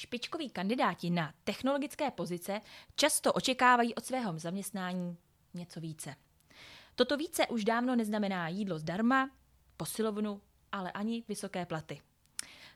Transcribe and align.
Špičkoví 0.00 0.50
kandidáti 0.50 1.10
na 1.10 1.34
technologické 1.44 2.10
pozice 2.10 2.60
často 2.96 3.32
očekávají 3.32 3.94
od 3.94 4.04
svého 4.04 4.38
zaměstnání 4.38 5.16
něco 5.54 5.80
více. 5.80 6.14
Toto 6.94 7.16
více 7.16 7.46
už 7.46 7.64
dávno 7.64 7.96
neznamená 7.96 8.48
jídlo 8.48 8.78
zdarma, 8.78 9.30
posilovnu, 9.76 10.40
ale 10.72 10.92
ani 10.92 11.24
vysoké 11.28 11.66
platy. 11.66 12.00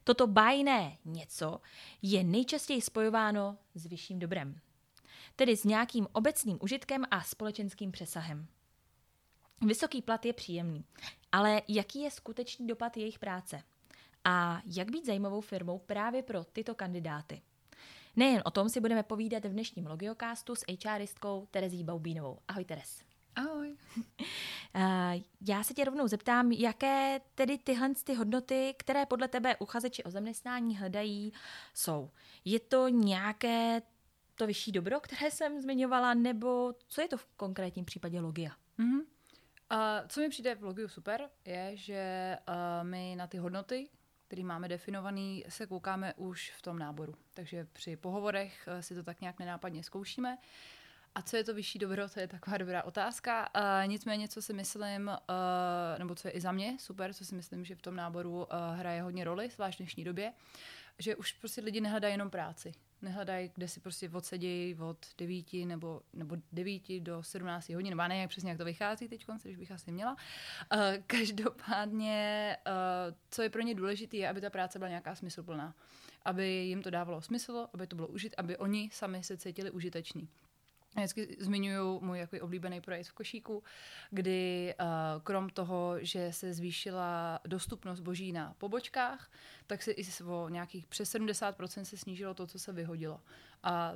Toto 0.05 0.27
bájné 0.27 0.98
něco 1.05 1.60
je 2.02 2.24
nejčastěji 2.24 2.82
spojováno 2.82 3.59
s 3.75 3.86
vyšším 3.86 4.18
dobrem, 4.18 4.61
tedy 5.36 5.56
s 5.56 5.64
nějakým 5.64 6.06
obecným 6.12 6.59
užitkem 6.61 7.05
a 7.11 7.22
společenským 7.22 7.92
přesahem. 7.92 8.47
Vysoký 9.66 10.02
plat 10.02 10.27
je 10.27 10.33
příjemný, 10.33 10.84
ale 11.33 11.62
jaký 11.69 12.00
je 12.00 12.11
skutečný 12.11 12.66
dopad 12.66 12.97
jejich 12.97 13.19
práce? 13.19 13.62
A 14.24 14.62
jak 14.66 14.91
být 14.91 15.06
zajímavou 15.06 15.41
firmou 15.41 15.78
právě 15.78 16.23
pro 16.23 16.45
tyto 16.45 16.74
kandidáty? 16.74 17.42
Nejen 18.16 18.42
o 18.45 18.50
tom 18.50 18.69
si 18.69 18.80
budeme 18.80 19.02
povídat 19.02 19.45
v 19.45 19.52
dnešním 19.52 19.87
Logiocastu 19.87 20.55
s 20.55 20.64
HRistkou 20.84 21.48
Terezí 21.50 21.84
Baubínovou. 21.84 22.38
Ahoj 22.48 22.64
Teres. 22.64 23.02
Ahoj. 23.37 23.77
Já 25.48 25.62
se 25.62 25.74
tě 25.74 25.84
rovnou 25.84 26.09
zeptám, 26.09 26.52
jaké 26.52 27.20
tedy 27.34 27.59
tyhle 27.59 27.91
ty 28.05 28.14
hodnoty, 28.14 28.74
které 28.78 29.06
podle 29.06 29.28
tebe 29.28 29.56
uchazeči 29.56 30.05
o 30.05 30.10
zaměstnání 30.10 30.77
hledají, 30.77 31.33
jsou. 31.75 32.11
Je 32.45 32.61
to 32.61 32.88
nějaké 32.88 33.83
to 34.34 34.47
vyšší 34.47 34.72
dobro, 34.72 35.00
které 35.00 35.30
jsem 35.30 35.61
zmiňovala, 35.61 36.14
nebo 36.14 36.75
co 36.88 37.00
je 37.00 37.09
to 37.09 37.16
v 37.16 37.27
konkrétním 37.36 37.84
případě 37.84 38.20
Logia? 38.20 38.50
Mm-hmm. 38.78 39.00
Uh, 39.72 40.08
co 40.08 40.20
mi 40.20 40.28
přijde 40.28 40.55
v 40.55 40.64
Logiu 40.64 40.89
super, 40.89 41.30
je, 41.45 41.70
že 41.75 42.36
uh, 42.48 42.89
my 42.89 43.14
na 43.17 43.27
ty 43.27 43.39
hodnoty, 43.39 43.89
které 44.27 44.44
máme 44.44 44.69
definovaný, 44.69 45.44
se 45.48 45.67
koukáme 45.67 46.14
už 46.17 46.50
v 46.50 46.62
tom 46.62 46.78
náboru. 46.78 47.14
Takže 47.34 47.67
při 47.72 47.97
pohovorech 47.97 48.69
uh, 48.69 48.80
si 48.80 48.94
to 48.94 49.03
tak 49.03 49.20
nějak 49.20 49.39
nenápadně 49.39 49.83
zkoušíme. 49.83 50.39
A 51.14 51.22
co 51.22 51.36
je 51.36 51.44
to 51.44 51.55
vyšší 51.55 51.78
dobro, 51.78 52.08
to 52.08 52.20
je 52.20 52.28
taková 52.28 52.56
dobrá 52.56 52.83
otázka. 52.83 53.48
Uh, 53.56 53.89
nicméně, 53.89 54.28
co 54.28 54.42
si 54.42 54.52
myslím, 54.52 55.08
uh, 55.08 55.98
nebo 55.98 56.14
co 56.14 56.28
je 56.28 56.33
i 56.33 56.41
za 56.41 56.52
mě 56.52 56.77
super, 56.80 57.14
co 57.14 57.25
si 57.25 57.34
myslím, 57.34 57.64
že 57.64 57.75
v 57.75 57.83
tom 57.83 57.97
náboru 57.97 58.36
uh, 58.36 58.45
hraje 58.75 59.02
hodně 59.02 59.25
roli, 59.25 59.50
zvlášť 59.50 59.78
v 59.78 59.83
dnešní 59.83 60.05
době, 60.05 60.33
že 60.98 61.17
už 61.17 61.33
prostě 61.33 61.61
lidi 61.61 61.81
nehledají 61.81 62.14
jenom 62.14 62.31
práci. 62.31 62.73
Nehledají, 63.03 63.50
kde 63.55 63.69
si 63.69 63.81
prostě 63.81 64.11
odsedějí 64.11 64.75
od 64.75 65.06
9 65.19 65.53
nebo, 65.53 66.01
nebo 66.12 66.36
9 66.53 67.01
do 67.01 67.23
17 67.23 67.69
hodin, 67.69 67.91
nebo 67.91 68.09
ne, 68.09 68.19
jak 68.19 68.31
přesně 68.31 68.51
jak 68.51 68.59
to 68.59 68.64
vychází 68.64 69.09
teď, 69.09 69.27
když 69.42 69.56
bych 69.56 69.73
asi 69.73 69.92
měla. 69.92 70.17
Uh, 70.75 70.81
každopádně, 71.06 72.56
uh, 72.67 73.14
co 73.31 73.42
je 73.42 73.51
pro 73.51 73.62
ně 73.62 73.75
důležité, 73.75 74.17
je, 74.17 74.28
aby 74.28 74.41
ta 74.41 74.51
práce 74.51 74.78
byla 74.78 74.89
nějaká 74.89 75.14
smysluplná. 75.14 75.75
Aby 76.25 76.48
jim 76.48 76.83
to 76.83 76.91
dávalo 76.91 77.23
smysl, 77.23 77.67
aby 77.73 77.86
to 77.86 77.97
bylo 77.97 78.08
užit, 78.08 78.34
aby 78.36 78.56
oni 78.56 78.91
sami 78.92 79.25
se 79.25 79.36
cítili 79.36 79.70
užiteční. 79.70 80.29
Vždycky 80.97 81.37
zmiňuju 81.41 82.00
můj 82.00 82.19
jako 82.19 82.37
oblíbený 82.41 82.81
projekt 82.81 83.06
v 83.06 83.12
Košíku, 83.12 83.62
kdy 84.11 84.75
uh, 84.81 84.87
krom 85.23 85.48
toho, 85.48 85.97
že 86.01 86.33
se 86.33 86.53
zvýšila 86.53 87.41
dostupnost 87.47 88.01
boží 88.01 88.33
na 88.33 88.55
pobočkách, 88.59 89.31
tak 89.67 89.83
se 89.83 89.92
i 89.92 90.05
o 90.25 90.48
nějakých 90.48 90.86
přes 90.86 91.14
70% 91.14 91.83
se 91.83 91.97
snížilo 91.97 92.34
to, 92.34 92.47
co 92.47 92.59
se 92.59 92.73
vyhodilo. 92.73 93.20
A 93.62 93.95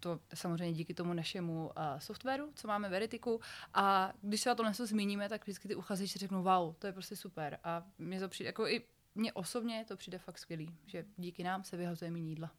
to 0.00 0.20
samozřejmě 0.34 0.72
díky 0.72 0.94
tomu 0.94 1.14
našemu 1.14 1.66
uh, 1.66 1.98
softwaru, 1.98 2.52
co 2.54 2.68
máme 2.68 2.88
Veritiku. 2.88 3.40
A 3.74 4.12
když 4.22 4.40
se 4.40 4.48
na 4.48 4.54
to 4.54 4.64
něco 4.64 4.86
zmíníme, 4.86 5.28
tak 5.28 5.42
vždycky 5.42 5.68
ty 5.68 5.74
uchazeči 5.74 6.18
řeknou, 6.18 6.42
wow, 6.42 6.74
to 6.78 6.86
je 6.86 6.92
prostě 6.92 7.16
super. 7.16 7.58
A 7.64 7.86
mě 7.98 8.20
to 8.20 8.28
přijde, 8.28 8.48
jako 8.48 8.66
i 8.66 8.82
mně 9.14 9.32
osobně 9.32 9.84
to 9.88 9.96
přijde 9.96 10.18
fakt 10.18 10.38
skvělý, 10.38 10.74
že 10.86 11.04
díky 11.16 11.44
nám 11.44 11.64
se 11.64 11.76
vyhazuje 11.76 12.10
méně 12.10 12.28
jídla. 12.28 12.50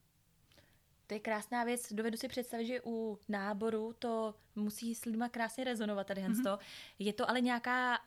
To 1.08 1.14
je 1.14 1.20
krásná 1.20 1.64
věc. 1.64 1.94
Dovedu 1.94 2.18
si 2.18 2.28
představit, 2.28 2.66
že 2.66 2.82
u 2.86 3.20
náboru 3.30 3.94
to 4.00 4.36
musí 4.56 4.96
s 4.96 5.06
lidma 5.06 5.30
krásně 5.30 5.64
rezonovat 5.64 6.08
tady 6.08 6.22
mm-hmm. 6.22 6.58
Je 7.00 7.14
to 7.14 7.30
ale 7.30 7.42
nějaká, 7.42 8.00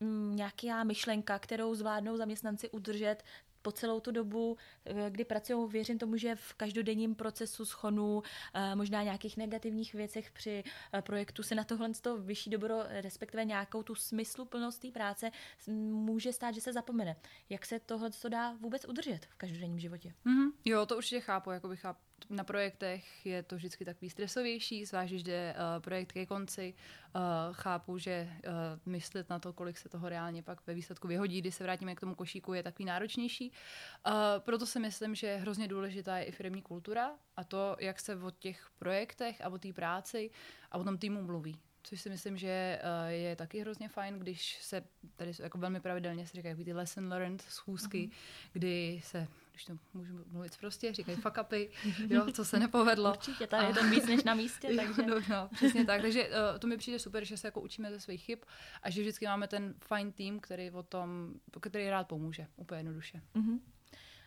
uh, 0.00 0.34
nějaká 0.34 0.84
myšlenka, 0.84 1.38
kterou 1.38 1.74
zvládnou 1.74 2.16
zaměstnanci 2.16 2.70
udržet 2.70 3.22
po 3.62 3.72
celou 3.72 4.00
tu 4.00 4.10
dobu, 4.10 4.56
eh, 4.84 5.10
kdy 5.10 5.24
pracují, 5.24 5.68
věřím 5.70 5.98
tomu, 5.98 6.16
že 6.16 6.36
v 6.36 6.54
každodenním 6.54 7.14
procesu 7.14 7.64
schonu, 7.64 8.22
eh, 8.54 8.74
možná 8.74 9.02
nějakých 9.02 9.36
negativních 9.36 9.94
věcech 9.94 10.30
při 10.30 10.64
projektu 11.00 11.42
se 11.42 11.54
na 11.54 11.64
tohle 11.64 11.90
to 12.00 12.16
vyšší 12.16 12.50
dobro, 12.50 12.82
respektive 12.88 13.44
nějakou 13.44 13.82
tu 13.82 13.94
smysluplnost 13.94 14.82
té 14.82 14.90
práce, 14.90 15.30
může 15.66 16.32
stát, 16.32 16.54
že 16.54 16.60
se 16.60 16.72
zapomene. 16.72 17.16
Jak 17.48 17.66
se 17.66 17.80
tohle 17.80 18.10
dá 18.28 18.52
vůbec 18.52 18.88
udržet 18.88 19.26
v 19.26 19.34
každodenním 19.36 19.78
životě? 19.78 20.14
Mm-hmm. 20.26 20.52
Jo, 20.64 20.86
to 20.86 20.96
určitě 20.96 21.20
chápu, 21.20 21.50
jako 21.50 21.68
bych 21.68 21.80
chápu 21.80 22.11
na 22.30 22.44
projektech 22.44 23.26
je 23.26 23.42
to 23.42 23.56
vždycky 23.56 23.84
takový 23.84 24.10
stresovější, 24.10 24.84
zvlášť 24.84 25.10
když 25.10 25.22
jde 25.22 25.54
uh, 25.54 25.82
projekt 25.82 26.12
ke 26.12 26.26
konci. 26.26 26.74
Uh, 27.14 27.22
chápu, 27.52 27.98
že 27.98 28.28
uh, 28.30 28.52
myslet 28.86 29.30
na 29.30 29.38
to, 29.38 29.52
kolik 29.52 29.78
se 29.78 29.88
toho 29.88 30.08
reálně 30.08 30.42
pak 30.42 30.66
ve 30.66 30.74
výsledku 30.74 31.08
vyhodí, 31.08 31.40
když 31.40 31.54
se 31.54 31.64
vrátíme 31.64 31.94
k 31.94 32.00
tomu 32.00 32.14
košíku, 32.14 32.54
je 32.54 32.62
takový 32.62 32.84
náročnější. 32.84 33.50
Uh, 33.50 34.12
proto 34.38 34.66
si 34.66 34.80
myslím, 34.80 35.14
že 35.14 35.36
hrozně 35.36 35.68
důležitá 35.68 36.18
je 36.18 36.24
i 36.24 36.32
firmní 36.32 36.62
kultura 36.62 37.10
a 37.36 37.44
to, 37.44 37.76
jak 37.80 38.00
se 38.00 38.16
o 38.16 38.30
těch 38.30 38.70
projektech 38.78 39.40
a 39.40 39.48
o 39.48 39.58
té 39.58 39.72
práci 39.72 40.30
a 40.70 40.78
o 40.78 40.84
tom 40.84 40.98
týmu 40.98 41.22
mluví 41.22 41.58
což 41.82 42.00
si 42.00 42.10
myslím, 42.10 42.38
že 42.38 42.80
je 43.08 43.36
taky 43.36 43.60
hrozně 43.60 43.88
fajn, 43.88 44.18
když 44.18 44.58
se 44.62 44.84
tady 45.16 45.32
jako 45.38 45.58
velmi 45.58 45.80
pravidelně 45.80 46.26
se 46.26 46.36
říkají 46.36 46.64
ty 46.64 46.72
lesson 46.72 47.08
learned 47.08 47.42
schůzky, 47.42 47.98
uh-huh. 47.98 48.50
kdy 48.52 49.00
se 49.04 49.28
když 49.52 49.64
to 49.64 49.78
můžu 49.94 50.24
mluvit 50.26 50.56
prostě, 50.56 50.94
říkají 50.94 51.18
fuck 51.18 51.38
upy, 51.40 51.70
jo, 52.08 52.32
co 52.32 52.44
se 52.44 52.58
nepovedlo. 52.58 53.10
Určitě, 53.10 53.46
tady 53.46 53.66
je 53.66 53.74
to 53.74 53.90
víc 53.90 54.06
než 54.06 54.24
na 54.24 54.34
místě, 54.34 54.68
takže... 54.76 55.02
no, 55.02 55.14
no, 55.30 55.48
přesně 55.54 55.84
tak, 55.84 56.02
takže 56.02 56.28
uh, 56.28 56.58
to 56.58 56.66
mi 56.66 56.76
přijde 56.76 56.98
super, 56.98 57.24
že 57.24 57.36
se 57.36 57.46
jako 57.46 57.60
učíme 57.60 57.90
ze 57.90 58.00
svých 58.00 58.24
chyb 58.24 58.38
a 58.82 58.90
že 58.90 59.00
vždycky 59.00 59.26
máme 59.26 59.48
ten 59.48 59.74
fajn 59.80 60.12
tým, 60.12 60.40
který 60.40 60.70
o 60.70 60.82
tom, 60.82 61.34
který 61.60 61.90
rád 61.90 62.08
pomůže, 62.08 62.46
úplně 62.56 62.78
jednoduše. 62.78 63.22
Uh-huh. 63.34 63.60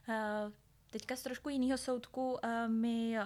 Uh, 0.07 0.51
teďka 0.91 1.15
z 1.15 1.23
trošku 1.23 1.49
jiného 1.49 1.77
soudku 1.77 2.33
uh, 2.33 2.39
my 2.67 3.17
uh, 3.19 3.25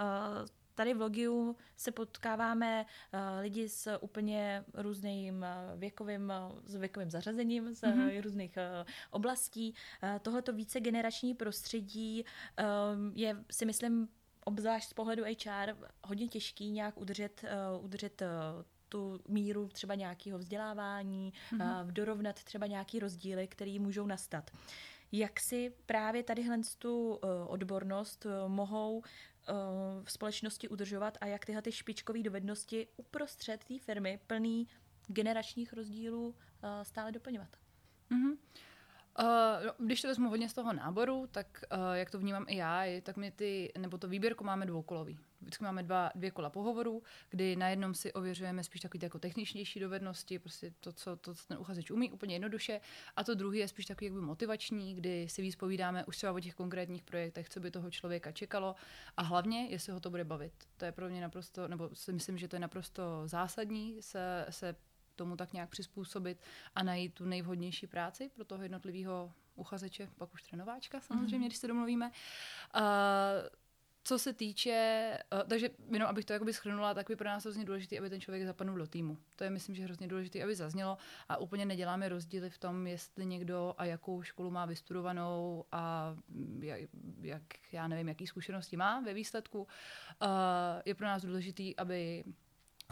tady 0.80 0.94
v 0.94 1.02
Logiu 1.02 1.56
se 1.78 1.92
potkáváme 1.92 2.86
uh, 2.86 3.20
lidi 3.42 3.70
s 3.70 3.98
úplně 3.98 4.64
různým 4.74 5.36
uh, 5.36 5.80
věkovým, 5.80 6.34
uh, 6.52 6.60
s 6.66 6.76
věkovým 6.76 7.12
zařazením 7.12 7.76
z 7.76 7.82
mm-hmm. 7.82 8.22
různých 8.22 8.58
oblastí. 9.12 9.76
Tohleto 10.22 10.54
více 10.54 10.80
generační 10.80 11.34
prostředí 11.34 12.26
je, 13.14 13.38
si 13.52 13.66
myslím, 13.66 14.08
obzvlášť 14.46 14.90
z 14.90 14.94
pohledu 14.94 15.24
HR 15.24 15.76
hodně 16.04 16.28
těžký 16.28 16.72
nějak 16.72 16.98
udržet, 16.98 17.46
udržet 17.82 18.22
tu 18.90 19.20
míru 19.28 19.68
třeba 19.68 19.96
nějakého 19.96 20.40
vzdělávání, 20.40 21.34
mm-hmm. 21.52 21.88
dorovnat 21.92 22.44
třeba 22.44 22.68
nějaký 22.68 23.00
rozdíly, 23.00 23.48
které 23.48 23.80
můžou 23.80 24.06
nastat. 24.06 24.52
Jak 25.12 25.40
si 25.40 25.74
právě 25.86 26.24
tadyhle 26.24 26.58
tu 26.80 27.20
odbornost 27.48 28.26
mohou 28.48 29.04
Eh, 29.50 30.04
v 30.04 30.12
společnosti 30.12 30.70
udržovat 30.70 31.18
a 31.22 31.26
jak 31.26 31.46
tyhle 31.46 31.62
ty 31.62 31.72
špičkové 31.72 32.24
dovednosti 32.24 32.88
uprostřed 32.98 33.64
té 33.64 33.80
firmy 33.80 34.20
plný 34.28 34.68
generačních 35.08 35.74
rozdílů 35.74 36.36
eh, 36.64 36.86
stále 36.86 37.12
doplňovat. 37.12 37.50
Mm-hmm. 38.12 38.38
Uh, 39.20 39.86
když 39.86 40.02
to 40.02 40.08
vezmu 40.08 40.30
hodně 40.30 40.50
z 40.50 40.54
toho 40.54 40.74
náboru, 40.74 41.28
tak 41.32 41.64
uh, 41.72 41.94
jak 41.94 42.10
to 42.10 42.20
vnímám 42.20 42.46
i 42.48 42.56
já, 42.56 43.02
tak 43.02 43.18
my 43.18 43.32
ty, 43.32 43.72
nebo 43.78 43.98
to 43.98 44.08
výběrku 44.08 44.44
máme 44.44 44.66
dvoukolový. 44.66 45.20
Vždycky 45.42 45.64
máme 45.64 45.84
dva, 45.84 46.12
dvě 46.16 46.32
kola 46.32 46.50
pohovorů, 46.50 47.04
kdy 47.30 47.56
na 47.56 47.70
jednom 47.70 47.94
si 47.94 48.14
ověřujeme 48.14 48.64
spíš 48.64 48.82
takové 48.82 49.06
jako 49.06 49.20
techničnější 49.20 49.80
dovednosti, 49.80 50.40
prostě 50.40 50.74
to, 50.80 50.94
co, 50.94 51.16
to, 51.16 51.36
co 51.36 51.48
ten 51.48 51.58
uchazeč 51.58 51.92
umí 51.92 52.12
úplně 52.12 52.36
jednoduše. 52.36 52.82
A 53.16 53.24
to 53.24 53.36
druhý 53.36 53.60
je 53.60 53.68
spíš 53.68 53.86
takový 53.86 54.06
jakby 54.06 54.22
motivační, 54.22 54.96
kdy 54.96 55.30
si 55.30 55.42
víc 55.42 55.56
povídáme 55.56 56.06
už 56.06 56.18
třeba 56.18 56.32
o 56.32 56.40
těch 56.40 56.56
konkrétních 56.56 57.04
projektech, 57.04 57.50
co 57.50 57.60
by 57.60 57.72
toho 57.72 57.92
člověka 57.92 58.32
čekalo 58.32 58.76
a 59.18 59.22
hlavně, 59.22 59.68
jestli 59.70 59.94
ho 59.94 60.00
to 60.00 60.10
bude 60.10 60.24
bavit. 60.24 60.54
To 60.78 60.86
je 60.86 60.92
pro 60.92 61.10
mě 61.10 61.22
naprosto, 61.22 61.68
nebo 61.68 61.90
si 61.94 62.14
myslím, 62.14 62.38
že 62.38 62.48
to 62.48 62.56
je 62.56 62.60
naprosto 62.60 63.04
zásadní 63.26 64.02
se, 64.02 64.46
se 64.50 64.76
tomu 65.16 65.36
tak 65.36 65.54
nějak 65.54 65.70
přizpůsobit 65.70 66.42
a 66.76 66.84
najít 66.84 67.14
tu 67.14 67.26
nejvhodnější 67.26 67.88
práci 67.88 68.30
pro 68.36 68.46
toho 68.46 68.64
jednotlivého 68.64 69.34
uchazeče, 69.56 70.10
pak 70.18 70.34
už 70.34 70.42
trénováčka 70.42 71.00
samozřejmě, 71.00 71.38
mm-hmm. 71.38 71.50
když 71.50 71.58
se 71.58 71.68
domluvíme. 71.68 72.12
Uh, 72.76 72.82
co 74.10 74.20
se 74.20 74.34
týče, 74.34 75.18
uh, 75.34 75.50
takže 75.50 75.70
jenom 75.92 76.10
abych 76.10 76.26
to 76.26 76.34
jakoby 76.34 76.54
schrnula, 76.54 76.94
tak 76.94 77.08
by 77.08 77.16
pro 77.16 77.28
nás 77.28 77.44
hrozně 77.44 77.66
důležité, 77.66 78.00
aby 78.00 78.10
ten 78.10 78.22
člověk 78.22 78.46
zapadnul 78.46 78.78
do 78.78 78.88
týmu. 78.88 79.18
To 79.36 79.44
je 79.44 79.50
myslím, 79.50 79.76
že 79.76 79.84
hrozně 79.84 80.08
důležité, 80.08 80.44
aby 80.44 80.56
zaznělo 80.56 80.98
a 81.30 81.38
úplně 81.38 81.66
neděláme 81.66 82.10
rozdíly 82.10 82.50
v 82.50 82.58
tom, 82.58 82.88
jestli 82.88 83.26
někdo 83.26 83.76
a 83.78 83.86
jakou 83.86 84.22
školu 84.22 84.52
má 84.52 84.66
vystudovanou 84.66 85.66
a 85.72 86.16
jak, 86.60 86.80
jak 87.22 87.44
já 87.72 87.88
nevím, 87.88 88.08
jaký 88.08 88.28
zkušenosti 88.28 88.78
má 88.78 89.00
ve 89.00 89.14
výsledku. 89.14 89.60
Uh, 89.60 89.68
je 90.86 90.96
pro 90.96 91.06
nás 91.06 91.26
důležité, 91.26 91.64
aby 91.78 92.24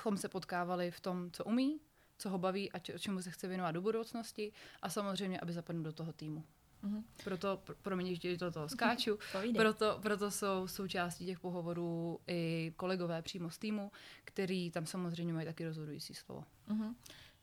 chom 0.02 0.18
se 0.18 0.30
potkávali 0.30 0.92
v 0.92 1.00
tom, 1.00 1.32
co 1.32 1.44
umí, 1.44 1.80
co 2.18 2.30
ho 2.30 2.38
baví 2.38 2.72
a 2.72 2.80
č- 2.80 3.00
čemu 3.00 3.22
se 3.22 3.32
chce 3.32 3.48
věnovat 3.48 3.72
do 3.72 3.82
budoucnosti 3.82 4.52
a 4.82 4.90
samozřejmě, 4.90 5.40
aby 5.40 5.54
zapadl 5.54 5.82
do 5.82 5.94
toho 5.94 6.14
týmu. 6.14 6.44
Mm-hmm. 6.84 7.04
Proto, 7.24 7.62
pro, 7.64 7.76
promiň, 7.82 8.16
že 8.16 8.38
do 8.38 8.52
toho 8.52 8.70
skáču, 8.70 9.20
proto, 9.56 10.00
proto 10.02 10.32
jsou 10.32 10.68
součástí 10.68 11.26
těch 11.26 11.40
pohovorů 11.40 12.20
i 12.28 12.74
kolegové 12.76 13.22
přímo 13.22 13.50
z 13.50 13.58
týmu, 13.58 13.92
který 14.26 14.72
tam 14.72 14.86
samozřejmě 14.86 15.34
mají 15.34 15.46
taky 15.46 15.66
rozhodující 15.66 16.14
slovo. 16.14 16.44
Mm-hmm. 16.70 16.96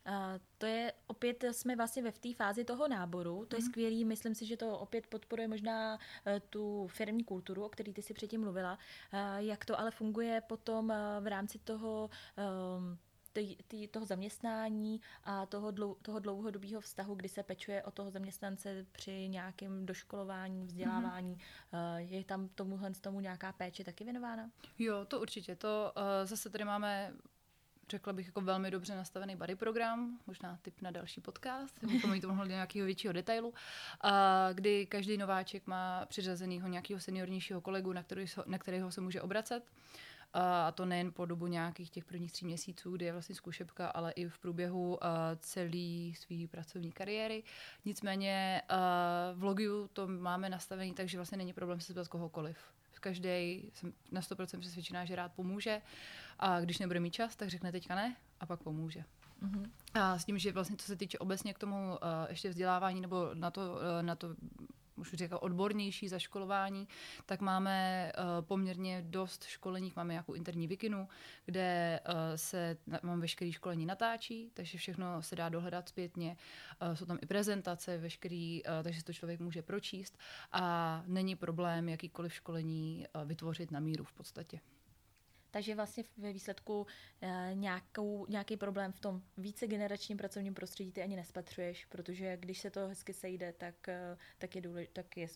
Uh, 0.08 0.40
to 0.58 0.66
je 0.66 0.92
opět, 1.06 1.44
jsme 1.52 1.76
vlastně 1.76 2.02
ve 2.02 2.10
v 2.10 2.18
té 2.18 2.34
fázi 2.34 2.64
toho 2.64 2.88
náboru, 2.88 3.44
to 3.48 3.56
je 3.56 3.62
mm. 3.62 3.68
skvělý, 3.68 4.04
myslím 4.04 4.34
si, 4.34 4.46
že 4.46 4.56
to 4.56 4.78
opět 4.78 5.06
podporuje 5.06 5.48
možná 5.48 5.94
uh, 5.94 5.98
tu 6.50 6.88
firmní 6.88 7.24
kulturu, 7.24 7.64
o 7.64 7.68
který 7.68 7.92
ty 7.92 8.02
si 8.02 8.14
předtím 8.14 8.40
mluvila. 8.40 8.78
Uh, 9.12 9.18
jak 9.36 9.64
to 9.64 9.80
ale 9.80 9.90
funguje 9.90 10.40
potom 10.40 10.84
uh, 10.88 11.24
v 11.24 11.26
rámci 11.26 11.58
toho 11.58 12.10
um, 12.36 12.98
tý, 13.34 13.56
tý, 13.56 13.88
toho 13.88 14.06
zaměstnání 14.06 15.00
a 15.24 15.46
toho, 15.46 15.70
dlou, 15.70 15.94
toho 16.02 16.18
dlouhodobého 16.18 16.80
vztahu, 16.80 17.14
kdy 17.14 17.28
se 17.28 17.42
pečuje 17.42 17.82
o 17.82 17.90
toho 17.90 18.10
zaměstnance 18.10 18.86
při 18.92 19.28
nějakém 19.28 19.86
doškolování, 19.86 20.66
vzdělávání. 20.66 21.36
Mm-hmm. 21.36 21.96
Je 21.96 22.24
tam 22.24 22.48
tomuhle 22.48 22.90
tomu 22.90 23.20
nějaká 23.20 23.52
péče 23.52 23.84
taky 23.84 24.04
věnována? 24.04 24.50
Jo, 24.78 25.04
to 25.04 25.20
určitě. 25.20 25.56
To 25.56 25.92
uh, 25.96 26.02
zase 26.24 26.50
tady 26.50 26.64
máme 26.64 27.12
řekla 27.90 28.12
bych, 28.12 28.26
jako 28.26 28.40
velmi 28.40 28.70
dobře 28.70 28.96
nastavený 28.96 29.36
body 29.36 29.56
program, 29.56 30.18
možná 30.26 30.58
tip 30.62 30.80
na 30.82 30.90
další 30.90 31.20
podcast, 31.20 31.84
bychom 31.84 32.20
to 32.20 32.28
mohli 32.28 32.48
nějakého 32.48 32.86
většího 32.86 33.12
detailu, 33.12 33.54
a 34.00 34.48
kdy 34.52 34.86
každý 34.86 35.16
nováček 35.16 35.66
má 35.66 36.06
přiřazenýho 36.06 36.68
nějakého 36.68 37.00
seniornějšího 37.00 37.60
kolegu, 37.60 37.92
na 38.46 38.58
kterého 38.58 38.90
se 38.90 39.00
může 39.00 39.22
obracet. 39.22 39.64
A 40.34 40.72
to 40.72 40.84
nejen 40.84 41.12
po 41.12 41.26
dobu 41.26 41.46
nějakých 41.46 41.90
těch 41.90 42.04
prvních 42.04 42.32
tří 42.32 42.44
měsíců, 42.44 42.92
kdy 42.92 43.04
je 43.04 43.12
vlastně 43.12 43.34
zkušebka, 43.34 43.88
ale 43.88 44.12
i 44.12 44.28
v 44.28 44.38
průběhu 44.38 44.98
celé 45.38 46.12
své 46.14 46.46
pracovní 46.50 46.92
kariéry. 46.92 47.42
Nicméně 47.84 48.62
v 49.34 49.42
Logiu 49.44 49.88
to 49.92 50.08
máme 50.08 50.48
nastavený 50.48 50.94
tak, 50.94 51.08
že 51.08 51.18
vlastně 51.18 51.38
není 51.38 51.52
problém 51.52 51.80
se 51.80 51.86
zeptat 51.92 52.08
kohokoliv. 52.08 52.58
Každý 53.00 53.70
jsem 53.74 53.92
na 54.12 54.20
100% 54.20 54.60
přesvědčená, 54.60 55.04
že 55.04 55.16
rád 55.16 55.32
pomůže 55.32 55.82
a 56.38 56.60
když 56.60 56.78
nebude 56.78 57.00
mít 57.00 57.14
čas, 57.14 57.36
tak 57.36 57.48
řekne 57.48 57.72
teďka 57.72 57.94
ne 57.94 58.16
a 58.40 58.46
pak 58.46 58.62
pomůže. 58.62 59.04
Mm-hmm. 59.42 59.70
A 59.94 60.18
s 60.18 60.24
tím, 60.24 60.38
že 60.38 60.52
vlastně 60.52 60.76
co 60.76 60.86
se 60.86 60.96
týče 60.96 61.18
obecně 61.18 61.54
k 61.54 61.58
tomu 61.58 61.76
uh, 61.76 61.96
ještě 62.28 62.48
vzdělávání 62.48 63.00
nebo 63.00 63.30
na 63.34 63.50
to, 63.50 63.60
uh, 63.60 64.02
na 64.02 64.14
to 64.14 64.28
už 64.96 65.12
říkal, 65.14 65.38
odbornější 65.42 66.08
zaškolování, 66.08 66.88
tak 67.26 67.40
máme 67.40 68.12
uh, 68.18 68.44
poměrně 68.46 69.02
dost 69.06 69.44
školení, 69.44 69.92
máme 69.96 70.12
nějakou 70.12 70.32
interní 70.32 70.66
vikinu, 70.66 71.08
kde 71.44 72.00
uh, 72.08 72.14
se 72.36 72.76
mám 73.02 73.20
veškeré 73.20 73.52
školení 73.52 73.86
natáčí, 73.86 74.50
takže 74.54 74.78
všechno 74.78 75.22
se 75.22 75.36
dá 75.36 75.48
dohledat 75.48 75.88
zpětně. 75.88 76.36
Uh, 76.82 76.94
jsou 76.94 77.06
tam 77.06 77.18
i 77.22 77.26
prezentace, 77.26 77.98
veškerý, 77.98 78.62
takže 78.82 79.04
to 79.04 79.12
člověk 79.12 79.40
může 79.40 79.62
pročíst 79.62 80.18
a 80.52 81.02
není 81.06 81.36
problém 81.36 81.88
jakýkoliv 81.88 82.34
školení 82.34 83.06
vytvořit 83.24 83.70
na 83.70 83.80
míru 83.80 84.04
v 84.04 84.12
podstatě. 84.12 84.60
Takže 85.54 85.74
vlastně 85.74 86.04
ve 86.16 86.32
výsledku 86.32 86.86
e, 87.20 87.50
nějakou, 87.54 88.26
nějaký 88.28 88.56
problém 88.56 88.92
v 88.92 89.00
tom 89.00 89.22
více 89.36 89.66
generačním 89.66 90.18
pracovním 90.18 90.54
prostředí 90.54 90.92
ty 90.92 91.02
ani 91.02 91.16
nespatřuješ, 91.16 91.84
protože 91.84 92.36
když 92.36 92.58
se 92.58 92.70
to 92.70 92.88
hezky 92.88 93.12
sejde, 93.12 93.52
tak, 93.52 93.88
e, 93.88 94.16
tak, 94.38 94.56
je, 94.56 94.62
důlež, 94.62 94.88
tak 94.92 95.16
je 95.16 95.26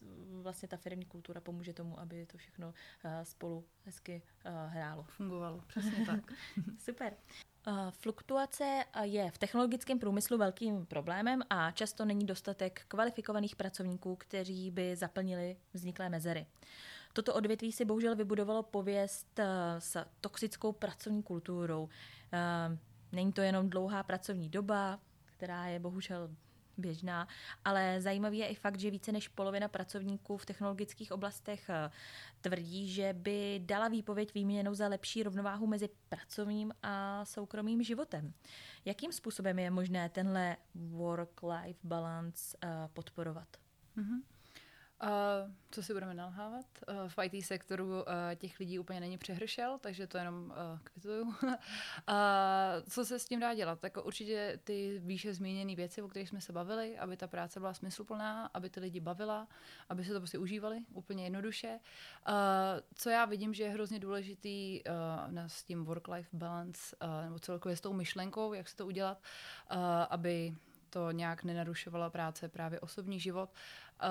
vlastně 0.43 0.69
ta 0.69 0.77
firmní 0.77 1.05
kultura 1.05 1.41
pomůže 1.41 1.73
tomu, 1.73 2.01
aby 2.01 2.27
to 2.27 2.39
všechno 2.39 2.75
e, 3.05 3.25
spolu 3.25 3.65
hezky 3.85 4.23
hrálo. 4.67 5.03
Fungovalo, 5.09 5.65
přesně 5.67 6.07
tak. 6.07 6.33
Super. 6.79 7.17
Fluktuace 7.91 8.85
je 9.03 9.31
v 9.31 9.39
technologickém 9.39 9.99
průmyslu 9.99 10.39
velkým 10.39 10.87
problémem 10.87 11.43
a 11.51 11.71
často 11.71 12.05
není 12.05 12.27
dostatek 12.27 12.85
kvalifikovaných 12.89 13.57
pracovníků, 13.57 14.17
kteří 14.17 14.71
by 14.71 14.97
zaplnili 14.97 15.57
vzniklé 15.73 16.09
mezery. 16.09 16.47
Toto 17.19 17.35
odvětví 17.35 17.73
si 17.73 17.85
bohužel 17.85 18.17
vybudovalo 18.17 18.63
pověst 18.63 19.39
eh, 19.39 19.47
s 19.79 20.05
toxickou 20.21 20.73
pracovní 20.73 21.23
kulturou. 21.23 21.89
Eh, 22.33 22.79
není 23.13 23.33
to 23.33 23.41
jenom 23.41 23.71
dlouhá 23.71 24.03
pracovní 24.03 24.49
doba, 24.49 25.01
která 25.25 25.67
je 25.67 25.79
bohužel 25.79 26.31
běžná, 26.77 27.29
ale 27.65 28.01
zajímavý 28.01 28.39
je 28.39 28.47
i 28.47 28.55
fakt, 28.55 28.81
že 28.81 28.91
více 28.91 29.13
než 29.13 29.29
polovina 29.29 29.69
pracovníků 29.69 30.37
v 30.37 30.47
technologických 30.47 31.13
oblastech 31.13 31.71
eh, 31.71 31.91
tvrdí, 32.41 32.89
že 32.89 33.13
by 33.13 33.63
dala 33.65 33.89
výpověď 33.89 34.35
výměnou 34.35 34.75
za 34.75 34.89
lepší 34.89 35.23
rovnováhu 35.23 35.67
mezi 35.67 35.89
pracovním 36.09 36.73
a 36.83 37.25
soukromým 37.25 37.83
životem. 37.83 38.33
Jakým 38.85 39.13
způsobem 39.13 39.59
je 39.59 39.71
možné 39.71 40.09
tenhle 40.09 40.57
work-life 40.75 41.79
balance 41.85 42.59
podporovat? 42.93 43.49
Mm-hmm. 43.97 44.38
Uh, 45.03 45.53
co 45.71 45.83
si 45.83 45.93
budeme 45.93 46.15
nalhávat? 46.15 46.67
Uh, 46.89 47.09
v 47.09 47.19
IT 47.25 47.45
sektoru 47.45 47.87
uh, 47.87 48.05
těch 48.37 48.59
lidí 48.59 48.79
úplně 48.79 49.01
není 49.01 49.19
přehršel, 49.19 49.79
takže 49.79 50.07
to 50.07 50.19
jenom 50.19 50.45
uh, 50.45 50.79
kvituju. 50.85 51.23
uh, 51.43 51.55
co 52.91 53.05
se 53.05 53.19
s 53.19 53.25
tím 53.25 53.41
dá 53.41 53.55
dělat? 53.55 53.81
Tak 53.81 54.07
určitě 54.07 54.61
ty 54.65 55.01
výše 55.05 55.35
zmíněné 55.35 55.75
věci, 55.75 56.03
o 56.03 56.09
kterých 56.09 56.29
jsme 56.29 56.41
se 56.41 56.53
bavili, 56.53 56.99
aby 56.99 57.17
ta 57.17 57.27
práce 57.27 57.61
byla 57.61 57.75
smysluplná, 57.75 58.51
aby 58.55 58.71
ty 58.71 58.81
lidi 58.81 59.01
bavila, 59.01 59.49
aby 59.89 60.05
se 60.05 60.13
to 60.13 60.21
prostě 60.21 60.39
užívali 60.39 60.81
úplně 60.93 61.25
jednoduše. 61.25 61.81
Uh, 62.29 62.35
co 62.95 63.11
já 63.11 63.25
vidím, 63.25 63.55
že 63.55 63.63
je 63.63 63.71
hrozně 63.71 63.99
důležitý 63.99 64.83
uh, 64.85 65.33
na 65.33 65.49
s 65.49 65.65
tím 65.65 65.85
work-life 65.85 66.29
balance, 66.33 66.97
uh, 67.03 67.25
nebo 67.25 67.39
celkově 67.39 67.77
s 67.77 67.81
tou 67.81 67.93
myšlenkou, 67.93 68.53
jak 68.53 68.69
se 68.69 68.77
to 68.77 68.87
udělat, 68.87 69.23
uh, 69.73 69.79
aby 70.11 70.55
to 70.91 71.11
nějak 71.11 71.45
nenarušovala 71.45 72.11
práce, 72.11 72.49
právě 72.49 72.81
osobní 72.81 73.21
život, 73.21 73.51
uh, 74.03 74.09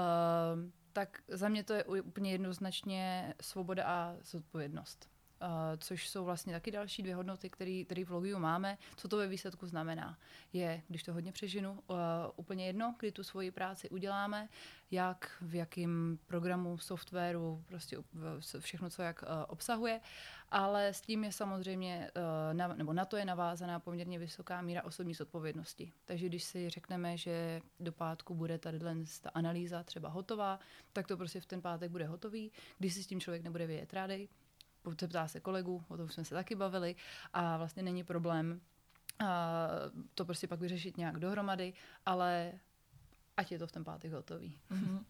tak 0.97 1.21
za 1.27 1.49
mě 1.49 1.63
to 1.63 1.73
je 1.73 1.83
úplně 1.83 2.31
jednoznačně 2.31 3.33
svoboda 3.41 3.83
a 3.85 4.15
zodpovědnost. 4.23 5.09
Uh, 5.41 5.47
což 5.77 6.09
jsou 6.09 6.25
vlastně 6.25 6.53
taky 6.53 6.71
další 6.71 7.03
dvě 7.03 7.15
hodnoty, 7.15 7.49
které 7.49 8.03
v 8.05 8.09
Logiu 8.09 8.39
máme. 8.39 8.77
Co 8.95 9.07
to 9.07 9.17
ve 9.17 9.27
výsledku 9.27 9.67
znamená? 9.67 10.17
Je, 10.53 10.81
když 10.87 11.03
to 11.03 11.13
hodně 11.13 11.31
přežinu, 11.31 11.71
uh, 11.71 11.97
úplně 12.35 12.67
jedno, 12.67 12.95
kdy 12.99 13.11
tu 13.11 13.23
svoji 13.23 13.51
práci 13.51 13.89
uděláme, 13.89 14.49
jak, 14.91 15.37
v 15.41 15.55
jakém 15.55 16.19
programu, 16.25 16.77
softwaru, 16.77 17.63
prostě 17.67 17.97
všechno, 18.59 18.89
co 18.89 19.01
jak 19.01 19.21
uh, 19.21 19.27
obsahuje, 19.47 20.01
ale 20.49 20.87
s 20.87 21.01
tím 21.01 21.23
je 21.23 21.31
samozřejmě, 21.31 22.11
uh, 22.67 22.77
nebo 22.77 22.93
na 22.93 23.05
to 23.05 23.17
je 23.17 23.25
navázaná 23.25 23.79
poměrně 23.79 24.19
vysoká 24.19 24.61
míra 24.61 24.83
osobní 24.83 25.13
zodpovědnosti. 25.13 25.91
Takže 26.06 26.25
když 26.25 26.44
si 26.44 26.69
řekneme, 26.69 27.17
že 27.17 27.61
do 27.79 27.91
pátku 27.91 28.35
bude 28.35 28.57
tady 28.57 28.79
ta 29.21 29.29
analýza 29.33 29.83
třeba 29.83 30.09
hotová, 30.09 30.59
tak 30.94 31.07
to 31.07 31.17
prostě 31.17 31.41
v 31.41 31.45
ten 31.45 31.61
pátek 31.61 31.91
bude 31.91 32.06
hotový. 32.06 32.51
Když 32.77 32.94
si 32.94 33.03
s 33.03 33.07
tím 33.07 33.19
člověk 33.19 33.44
nebude 33.44 33.67
vědět 33.67 33.94
rády, 33.94 34.29
zeptá 34.99 35.27
se 35.27 35.39
kolegu, 35.39 35.85
o 35.87 35.97
tom 35.97 36.09
jsme 36.09 36.25
se 36.25 36.35
taky 36.35 36.56
bavili 36.56 36.95
a 37.33 37.57
vlastně 37.57 37.83
není 37.83 38.03
problém 38.03 38.61
a 39.19 39.67
to 40.15 40.25
prostě 40.25 40.47
pak 40.47 40.59
vyřešit 40.59 40.97
nějak 40.97 41.19
dohromady, 41.19 41.73
ale 42.06 42.53
ať 43.37 43.51
je 43.51 43.59
to 43.59 43.67
v 43.67 43.71
ten 43.71 43.83
pátek 43.83 44.11
hotový. 44.11 44.59
Mm-hmm. 44.71 45.06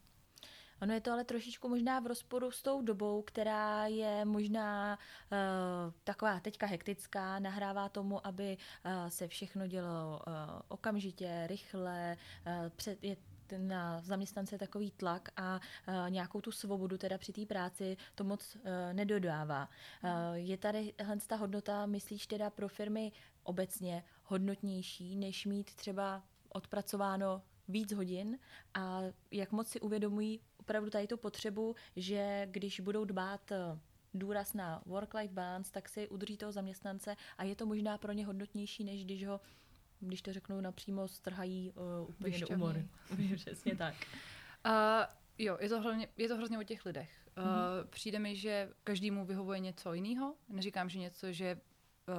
Ono 0.82 0.94
je 0.94 1.02
to 1.02 1.12
ale 1.12 1.24
trošičku 1.24 1.70
možná 1.70 2.00
v 2.00 2.08
rozporu 2.08 2.52
s 2.52 2.62
tou 2.62 2.82
dobou, 2.82 3.22
která 3.22 3.86
je 3.86 4.26
možná 4.26 4.98
uh, 5.32 5.94
taková 6.04 6.40
teďka 6.40 6.66
hektická, 6.66 7.40
nahrává 7.40 7.90
tomu, 7.90 8.28
aby 8.28 8.58
uh, 8.58 9.08
se 9.08 9.28
všechno 9.28 9.68
dělo 9.68 10.22
uh, 10.28 10.34
okamžitě, 10.68 11.44
rychle, 11.48 12.18
uh, 12.48 12.70
před, 12.70 13.04
je 13.04 13.18
na 13.58 14.02
zaměstnance 14.02 14.58
takový 14.58 14.92
tlak 14.92 15.30
a 15.36 15.60
uh, 15.88 16.10
nějakou 16.10 16.42
tu 16.42 16.52
svobodu 16.52 16.98
teda 16.98 17.18
při 17.18 17.34
té 17.34 17.46
práci 17.46 17.98
to 18.16 18.24
moc 18.24 18.56
uh, 18.56 18.62
nedodává. 18.94 19.70
Uh, 20.04 20.10
je 20.34 20.58
tady 20.58 20.94
ta 21.28 21.36
hodnota, 21.36 21.86
myslíš 21.86 22.28
teda 22.28 22.50
pro 22.50 22.68
firmy 22.68 23.12
obecně 23.44 24.04
hodnotnější, 24.24 25.16
než 25.16 25.46
mít 25.46 25.76
třeba 25.76 26.24
odpracováno 26.50 27.42
víc 27.68 27.92
hodin 27.94 28.40
a 28.74 29.02
jak 29.32 29.52
moc 29.52 29.68
si 29.68 29.80
uvědomují 29.80 30.42
opravdu 30.58 30.90
tady 30.90 31.08
tu 31.08 31.18
potřebu, 31.18 31.76
že 31.96 32.48
když 32.52 32.80
budou 32.80 33.06
dbát 33.06 33.52
důraz 34.14 34.54
na 34.54 34.82
work-life 34.86 35.34
balance, 35.34 35.72
tak 35.72 35.90
si 35.90 36.10
udrží 36.10 36.38
toho 36.38 36.52
zaměstnance 36.52 37.16
a 37.38 37.44
je 37.44 37.56
to 37.56 37.66
možná 37.66 37.98
pro 37.98 38.12
ně 38.12 38.26
hodnotnější, 38.26 38.84
než 38.84 39.06
když 39.06 39.26
ho 39.26 39.40
když 40.00 40.22
to 40.22 40.34
řeknu 40.34 40.62
napřímo, 40.62 41.08
strhají 41.08 41.72
uh, 41.72 42.10
úplně 42.10 42.32
Vyšťavný. 42.32 42.56
do 42.56 42.66
umory. 42.66 42.88
Přesně 43.36 43.76
tak. 43.76 43.96
Uh, 44.66 44.74
jo, 45.38 45.58
je 45.62 45.70
to, 45.70 45.82
hlavně, 45.82 46.08
je 46.18 46.28
to 46.28 46.38
hrozně 46.38 46.60
o 46.60 46.64
těch 46.64 46.86
lidech. 46.86 47.28
Uh, 47.38 47.44
mm-hmm. 47.44 47.88
Přijde 47.90 48.20
mi, 48.20 48.36
že 48.36 48.70
každému 48.84 49.26
vyhovuje 49.26 49.60
něco 49.60 49.94
jiného. 49.94 50.36
Neříkám, 50.50 50.90
že 50.90 51.00
něco, 51.00 51.32
že 51.32 51.60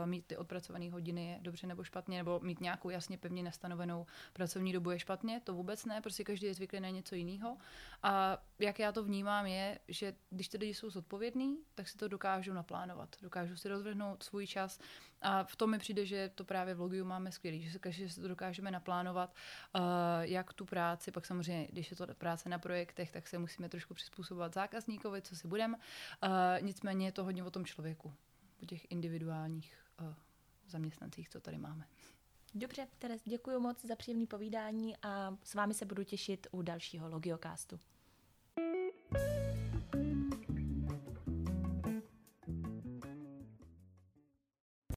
mít 0.05 0.27
ty 0.27 0.37
odpracované 0.37 0.91
hodiny 0.91 1.27
je 1.27 1.39
dobře 1.43 1.67
nebo 1.67 1.85
špatně, 1.85 2.19
nebo 2.19 2.41
mít 2.43 2.61
nějakou 2.61 2.91
jasně 2.91 3.19
pevně 3.19 3.43
nastavenou 3.43 4.07
pracovní 4.33 4.73
dobu 4.73 4.91
je 4.91 4.99
špatně, 4.99 5.41
to 5.45 5.55
vůbec 5.55 5.85
ne, 5.85 6.01
prostě 6.01 6.25
každý 6.25 6.47
je 6.47 6.55
zvyklý 6.55 6.81
na 6.81 6.89
něco 6.89 7.15
jiného. 7.15 7.57
A 8.03 8.39
jak 8.59 8.79
já 8.79 8.93
to 8.93 9.05
vnímám 9.05 9.47
je, 9.47 9.79
že 9.89 10.15
když 10.31 10.49
ty 10.49 10.59
lidi 10.59 10.75
jsou 10.75 10.91
zodpovědní, 10.91 11.59
tak 11.75 11.89
si 11.89 11.97
to 11.97 12.09
dokážou 12.09 12.53
naplánovat, 12.53 13.17
dokážou 13.23 13.57
si 13.57 13.69
rozvrhnout 13.69 14.23
svůj 14.23 14.47
čas 14.47 14.79
a 15.23 15.45
v 15.45 15.57
tom 15.57 15.71
mi 15.71 15.79
přijde, 15.79 16.07
že 16.07 16.31
to 16.35 16.45
právě 16.45 16.75
v 16.75 16.81
Logiu 16.81 17.05
máme 17.05 17.33
skvělý, 17.33 17.63
že 17.63 17.71
se, 17.71 17.93
že 17.93 18.09
se 18.09 18.21
to 18.21 18.29
dokážeme 18.29 18.71
naplánovat, 18.71 19.35
uh, 19.75 19.83
jak 20.21 20.53
tu 20.53 20.65
práci, 20.65 21.11
pak 21.11 21.27
samozřejmě, 21.27 21.69
když 21.73 21.91
je 21.91 21.97
to 21.97 22.07
práce 22.15 22.49
na 22.49 22.59
projektech, 22.59 23.11
tak 23.11 23.29
se 23.29 23.39
musíme 23.39 23.69
trošku 23.69 23.95
přizpůsobovat 23.95 24.55
zákazníkovi, 24.55 25.23
co 25.23 25.37
si 25.37 25.49
budeme. 25.49 25.77
Uh, 25.77 26.31
nicméně 26.61 27.07
je 27.07 27.13
to 27.13 27.25
hodně 27.25 27.45
o 27.45 27.51
tom 27.51 27.65
člověku, 27.65 28.15
o 28.63 28.67
těch 28.67 28.91
individuálních 28.91 29.77
uh, 30.01 30.15
zaměstnancích, 30.69 31.29
co 31.29 31.41
tady 31.41 31.59
máme. 31.59 31.87
Dobře, 32.55 32.89
Teres, 32.99 33.23
děkuji 33.25 33.61
moc 33.61 33.85
za 33.85 33.97
příjemné 33.97 34.27
povídání 34.27 34.97
a 35.03 35.37
s 35.45 35.55
vámi 35.55 35.75
se 35.75 35.85
budu 35.85 36.05
těšit 36.05 36.47
u 36.51 36.63
dalšího 36.63 37.09
Logiocastu. 37.09 37.81
thank 39.13 39.53
you 39.53 39.58